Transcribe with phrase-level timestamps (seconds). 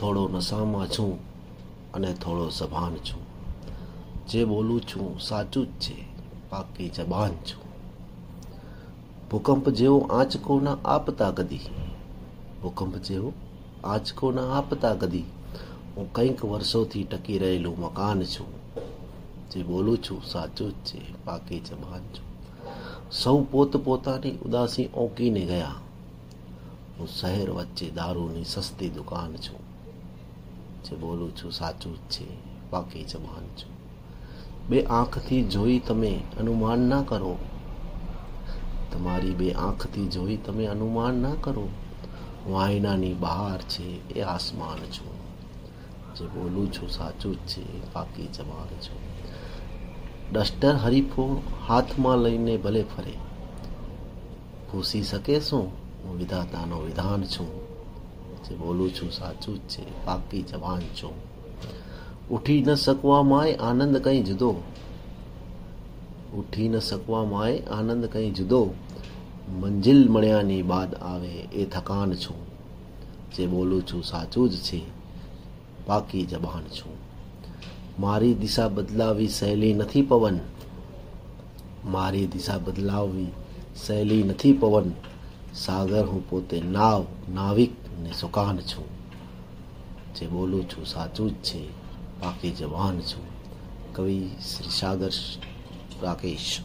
[0.00, 1.18] થોડો નશામાં છું
[1.92, 3.28] અને થોડો સભાન છું.
[4.28, 6.04] જે બોલું છું સાચું જ છે
[6.50, 7.68] પાકી જબાન છું.
[9.30, 11.60] ભૂકંપ જેવો આંચકો ના આપતા કદી.
[12.62, 13.32] ભૂકંપ જેવો
[13.84, 15.24] આંચકો ના આપતા કદી.
[15.96, 18.46] હું કંઈક વર્ષોથી ટકી રહેલું મકાન છું.
[19.50, 22.28] જે બોલું છું સાચું જ છે પાકી જબાન છું.
[23.12, 25.74] સૌ પોત પોતાની ઉદાસી ઓંકીને ગયા.
[26.98, 29.77] હું શહેર વચ્ચે દારૂની સસ્તી દુકાન છું.
[30.84, 32.24] જે બોલું છું, સાચું જ છે
[32.70, 33.78] પાકી મહાન છું.
[34.68, 37.38] બે આંખથી જોઈ તમે અનુમાન ના કરો.
[38.92, 41.68] તમારી બે આંખથી જોઈ તમે અનુમાન ના કરો.
[42.48, 45.18] વાયનાની બહાર છે એ આસમાન છું.
[46.14, 49.00] જે બોલું છું, સાચું જ છે પાકી જબાન છું.
[50.32, 53.12] ડસ્ટર હરીફો હાથમાં લઈને ભલે ફરે.
[54.72, 55.72] ભૂસી શકે શું?
[56.04, 57.67] હું વિધાતાનો વિધાન છું.
[58.48, 61.12] જે બોલું છું, સાચું જ છે પાકી જવાન છું.
[62.30, 64.50] ઉઠી ન શકવામાંય આનંદ કંઈ જુદો.
[66.34, 68.70] ઉઠી ન શકવામાંય આનંદ કંઈ જુદો.
[69.60, 72.36] મંજિલ મળ્યાની બાદ આવે એ થકાન છું.
[73.36, 74.82] જે બોલું છું, સાચું જ છે,
[75.86, 76.92] પાકી જબાન છું.
[78.00, 80.38] મારી દિશા બદલાવી સહેલી નથી પવન.
[81.84, 83.26] મારી દિશા બદલાવવી
[83.76, 84.90] સહેલી નથી પવન.
[85.58, 87.70] સાગર હું પોતે નાવ, નાવિક
[88.00, 88.84] ને સુકાન છું.
[90.14, 91.68] જે બોલું છું સાચું જ છે,
[92.20, 93.24] બાકી જવાન છું.
[93.92, 95.10] કવિ શ્રી સાગર
[96.02, 96.60] રાકેશ.